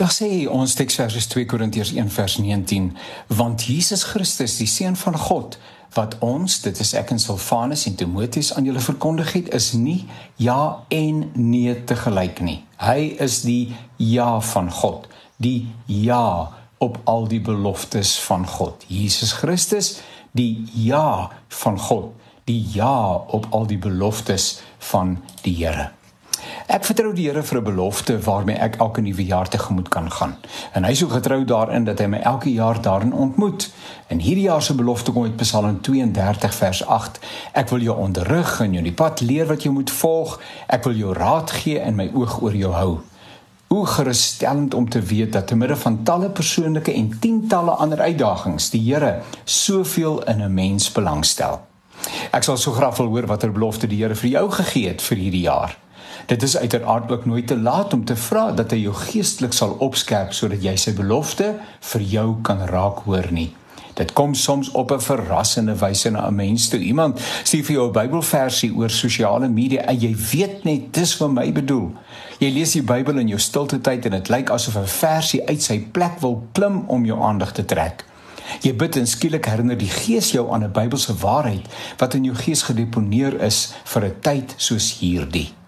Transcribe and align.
Daar 0.00 0.12
sê 0.12 0.46
ons 0.48 0.74
teksvers 0.74 1.12
is 1.18 1.26
2 1.28 1.44
Korintiërs 1.44 1.90
1 1.92 2.08
vers 2.08 2.38
19, 2.40 2.86
want 3.36 3.66
Jesus 3.68 4.06
Christus, 4.08 4.54
die 4.56 4.68
seun 4.68 4.96
van 4.96 5.18
God, 5.18 5.58
wat 5.92 6.16
ons, 6.24 6.54
dit 6.64 6.80
is 6.80 6.94
ek 6.96 7.12
en 7.12 7.20
Silvanus 7.20 7.82
en 7.84 7.98
Timoteus 8.00 8.54
aan 8.56 8.64
julle 8.64 8.80
verkondig 8.80 9.34
het, 9.36 9.50
is 9.52 9.74
nie 9.76 10.06
ja 10.40 10.86
en 10.88 11.20
nee 11.34 11.76
te 11.84 11.98
gelyk 12.00 12.40
nie. 12.40 12.62
Hy 12.80 13.10
is 13.20 13.42
die 13.44 13.76
ja 14.00 14.30
van 14.54 14.72
God, 14.72 15.04
die 15.36 15.68
ja 15.84 16.48
op 16.80 16.96
al 17.04 17.28
die 17.28 17.44
beloftes 17.44 18.16
van 18.24 18.48
God. 18.48 18.88
Jesus 18.88 19.36
Christus, 19.36 19.98
die 20.32 20.64
ja 20.80 21.28
van 21.60 21.76
God, 21.76 22.14
die 22.48 22.62
ja 22.72 23.20
op 23.28 23.52
al 23.52 23.68
die 23.68 23.82
beloftes 23.90 24.62
van 24.92 25.18
die 25.44 25.58
Here. 25.60 25.90
Ek 26.70 26.84
vertrou 26.86 27.10
die 27.10 27.24
Here 27.26 27.42
vir 27.42 27.58
'n 27.58 27.64
belofte 27.64 28.14
waarmee 28.22 28.54
ek 28.54 28.76
elke 28.76 29.00
nuwe 29.00 29.24
jaar 29.24 29.48
tegemoet 29.48 29.88
kan 29.88 30.10
gaan. 30.10 30.36
En 30.72 30.84
hy 30.84 30.90
is 30.90 30.98
so 30.98 31.08
getrou 31.08 31.44
daarin 31.44 31.84
dat 31.84 31.98
hy 31.98 32.06
my 32.06 32.18
elke 32.18 32.52
jaar 32.52 32.82
daarin 32.82 33.12
ontmoet. 33.12 33.72
En 34.06 34.18
hierdie 34.18 34.44
jaar 34.44 34.62
se 34.62 34.74
belofte 34.74 35.12
kom 35.12 35.24
uit 35.24 35.36
Psalm 35.36 35.80
32 35.80 36.54
vers 36.54 36.86
8. 36.86 37.18
Ek 37.52 37.68
wil 37.68 37.80
jou 37.80 37.98
onderrig 37.98 38.60
en 38.60 38.72
jou 38.72 38.82
die 38.82 38.92
pad 38.92 39.20
leer 39.20 39.46
wat 39.46 39.62
jy 39.62 39.70
moet 39.70 39.90
volg. 39.90 40.40
Ek 40.68 40.84
wil 40.84 40.94
jou 40.94 41.12
raad 41.12 41.50
gee 41.50 41.80
en 41.80 41.94
my 41.94 42.10
oog 42.14 42.40
oor 42.42 42.54
jou 42.54 42.72
hou. 42.72 43.00
Hoe 43.66 43.86
gerusstellend 43.86 44.74
om 44.74 44.88
te 44.88 45.00
weet 45.00 45.32
dat 45.32 45.46
te 45.46 45.56
midde 45.56 45.76
van 45.76 46.02
talle 46.02 46.30
persoonlike 46.30 46.92
en 46.92 47.18
tientalle 47.18 47.70
ander 47.70 48.00
uitdagings, 48.00 48.70
die 48.70 48.94
Here 48.94 49.22
soveel 49.44 50.22
in 50.22 50.42
'n 50.42 50.54
mens 50.54 50.92
belangstel. 50.92 51.60
Ek 52.30 52.42
sal 52.42 52.56
so 52.56 52.72
graag 52.72 52.96
wil 52.96 53.06
hoor 53.06 53.26
watter 53.26 53.52
belofte 53.52 53.86
die 53.86 54.02
Here 54.02 54.14
vir 54.14 54.30
jou 54.30 54.50
gegee 54.50 54.88
het 54.88 55.02
vir 55.02 55.18
hierdie 55.18 55.46
jaar. 55.50 55.76
Dit 56.26 56.42
is 56.42 56.56
uiteraard 56.56 57.12
ook 57.12 57.24
nooit 57.26 57.46
te 57.46 57.58
laat 57.58 57.92
om 57.92 58.04
te 58.04 58.16
vra 58.16 58.50
dat 58.52 58.70
hy 58.70 58.76
jou 58.76 58.94
geestelik 58.94 59.52
sal 59.52 59.76
opskerp 59.78 60.32
sodat 60.32 60.62
jy 60.62 60.76
sy 60.76 60.94
belofte 60.94 61.54
vir 61.92 62.00
jou 62.00 62.36
kan 62.42 62.66
raak 62.68 63.04
hoor 63.04 63.32
nie. 63.32 63.50
Dit 64.00 64.12
kom 64.12 64.34
soms 64.34 64.70
op 64.70 64.92
'n 64.92 65.00
verrassende 65.00 65.76
wyse 65.76 66.10
na 66.10 66.26
'n 66.26 66.34
mens 66.34 66.68
toe. 66.68 66.80
Iemand 66.80 67.20
sê 67.20 67.64
vir 67.64 67.74
jou 67.74 67.88
'n 67.88 67.92
Bybelversie 67.92 68.74
oor 68.74 68.90
sosiale 68.90 69.48
media 69.48 69.82
en 69.82 70.00
jy 70.00 70.16
weet 70.30 70.64
net 70.64 70.94
dis 70.94 71.14
vir 71.14 71.30
my 71.30 71.52
bedoel. 71.52 71.92
Jy 72.38 72.50
lees 72.50 72.72
die 72.72 72.82
Bybel 72.82 73.18
in 73.18 73.28
jou 73.28 73.38
stilte 73.38 73.80
tyd 73.80 74.04
en 74.04 74.10
dit 74.10 74.28
lyk 74.28 74.50
asof 74.50 74.76
'n 74.76 74.86
versie 74.86 75.46
uit 75.48 75.62
sy 75.62 75.78
plek 75.92 76.20
wil 76.20 76.42
klim 76.52 76.84
om 76.86 77.04
jou 77.04 77.20
aandag 77.22 77.52
te 77.52 77.64
trek. 77.64 78.04
Jy 78.60 78.74
bid 78.76 78.96
en 78.96 79.06
skielik 79.06 79.44
herinner 79.44 79.78
die 79.78 79.90
Gees 79.90 80.30
jou 80.30 80.52
aan 80.52 80.64
'n 80.64 80.72
Bybelse 80.72 81.14
waarheid 81.14 81.66
wat 81.98 82.14
in 82.14 82.24
jou 82.24 82.36
gees 82.36 82.62
gedeponeer 82.62 83.40
is 83.42 83.72
vir 83.84 84.04
'n 84.04 84.14
tyd 84.20 84.54
soos 84.56 84.98
hierdie. 84.98 85.59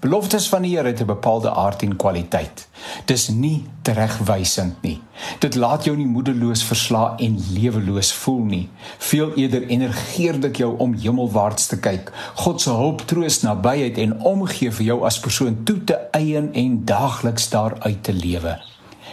Beloftes 0.00 0.48
van 0.48 0.62
die 0.64 0.76
Here 0.76 0.88
het 0.88 1.00
'n 1.00 1.06
bepaalde 1.06 1.50
aard 1.50 1.82
en 1.82 1.96
kwaliteit. 1.96 2.68
Dis 3.04 3.28
nie 3.28 3.64
teregwysend 3.82 4.82
nie. 4.82 5.00
Dit 5.38 5.54
laat 5.54 5.84
jou 5.84 5.96
nie 5.96 6.06
moedeloos 6.06 6.62
versla 6.62 7.14
en 7.16 7.36
leweloos 7.52 8.12
voel 8.12 8.44
nie. 8.44 8.68
Veel 8.98 9.34
eerder 9.34 9.66
energeer 9.66 10.40
dit 10.40 10.56
jou 10.56 10.78
om 10.78 10.94
hemelwaarts 10.94 11.66
te 11.66 11.78
kyk. 11.78 12.12
God 12.34 12.60
se 12.60 12.70
hulp, 12.70 13.00
troos, 13.00 13.42
nabyheid 13.42 13.98
en 13.98 14.20
omgee 14.20 14.72
vir 14.72 14.86
jou 14.86 15.04
as 15.04 15.20
persoon 15.20 15.62
toe 15.64 15.84
te 15.84 15.98
eien 16.10 16.52
en 16.52 16.84
daagliks 16.84 17.48
daaruit 17.48 18.02
te 18.02 18.12
lewe. 18.12 18.58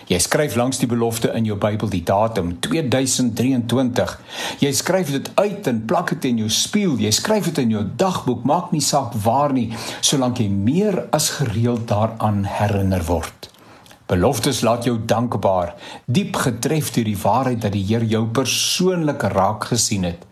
Jy 0.08 0.22
skryf 0.24 0.54
langs 0.56 0.78
die 0.80 0.88
belofte 0.88 1.34
in 1.36 1.44
jou 1.44 1.58
Bybel 1.60 1.90
die 1.92 2.04
datum 2.08 2.54
2023. 2.64 4.14
Jy 4.64 4.70
skryf 4.72 5.10
dit 5.12 5.26
uit 5.36 5.66
en 5.68 5.82
plak 5.90 6.14
dit 6.14 6.28
in 6.30 6.38
jou 6.46 6.52
spieël. 6.54 6.94
Jy 7.04 7.10
skryf 7.12 7.50
dit 7.50 7.58
in 7.66 7.74
jou 7.76 7.82
dagboek, 8.00 8.46
maak 8.48 8.70
nie 8.72 8.84
saak 8.84 9.18
waar 9.26 9.52
nie, 9.52 9.74
solank 10.00 10.40
jy 10.40 10.48
meer 10.48 11.02
as 11.12 11.34
gereeld 11.36 11.90
daaraan 11.92 12.46
herinner 12.48 13.04
word. 13.10 13.50
Beloftes 14.08 14.62
laat 14.64 14.88
jou 14.88 14.96
dankbaar, 14.96 15.74
diep 16.08 16.40
getref 16.40 16.94
deur 16.96 17.10
die 17.10 17.20
waarheid 17.20 17.66
dat 17.66 17.76
die 17.76 17.84
Here 17.90 18.08
jou 18.08 18.24
persoonlik 18.32 19.26
raak 19.34 19.68
gesien 19.74 20.08
het. 20.08 20.24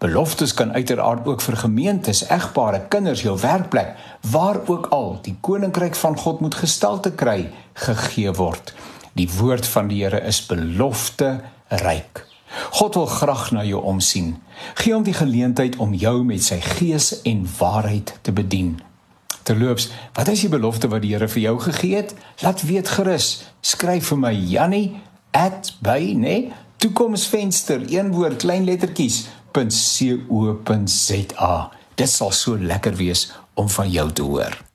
Beloftes 0.00 0.54
kan 0.56 0.72
uiteraard 0.72 1.28
ook 1.28 1.44
vir 1.44 1.58
gemeentes, 1.60 2.22
egpare, 2.32 2.86
kinders, 2.88 3.26
jou 3.28 3.36
werkplek, 3.36 3.92
waar 4.32 4.62
ook 4.64 4.88
al 4.96 5.18
die 5.28 5.36
koninkryk 5.44 6.00
van 6.00 6.16
God 6.16 6.40
moet 6.40 6.56
gestalte 6.56 7.12
kry, 7.12 7.50
gegee 7.84 8.32
word. 8.40 8.72
Die 9.20 9.28
woord 9.36 9.66
van 9.68 9.90
die 9.90 9.98
Here 10.00 10.20
is 10.24 10.38
belofte 10.48 11.42
ryk. 11.82 12.22
God 12.80 12.94
wil 12.96 13.06
graag 13.06 13.50
na 13.52 13.64
jou 13.68 13.82
omsien. 13.84 14.38
Gee 14.80 14.94
hom 14.94 15.04
die 15.04 15.16
geleentheid 15.16 15.76
om 15.76 15.92
jou 15.94 16.24
met 16.24 16.42
sy 16.46 16.60
gees 16.78 17.20
en 17.28 17.44
waarheid 17.58 18.14
te 18.24 18.32
bedien. 18.32 18.78
Terloops, 19.44 19.90
wat 20.16 20.30
is 20.32 20.46
die 20.46 20.52
belofte 20.52 20.88
wat 20.88 21.04
die 21.04 21.12
Here 21.12 21.28
vir 21.28 21.42
jou 21.42 21.56
gegee 21.66 22.00
het? 22.00 22.14
Laat 22.40 22.64
weet 22.64 22.88
gerus. 22.96 23.28
Skryf 23.60 24.08
vir 24.08 24.20
my 24.24 24.32
Jannie 24.32 24.96
@by, 25.84 26.16
nee, 26.16 26.52
toekomsvenster, 26.80 27.84
een 27.92 28.12
woord, 28.16 28.40
klein 28.40 28.64
lettertjies, 28.64 29.28
.co.za. 29.52 31.54
Dit 31.94 32.08
sal 32.08 32.32
so 32.32 32.56
lekker 32.56 32.96
wees 32.96 33.32
om 33.54 33.68
van 33.68 33.90
jou 33.90 34.12
te 34.12 34.22
hoor. 34.22 34.69